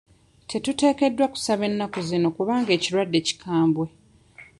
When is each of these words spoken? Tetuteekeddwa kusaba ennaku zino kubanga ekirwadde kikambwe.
Tetuteekeddwa 0.49 1.25
kusaba 1.33 1.63
ennaku 1.69 1.99
zino 2.09 2.27
kubanga 2.35 2.69
ekirwadde 2.77 3.19
kikambwe. 3.27 3.85